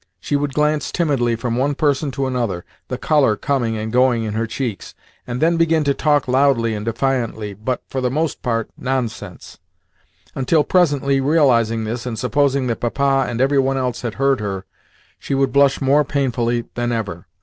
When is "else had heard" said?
13.77-14.39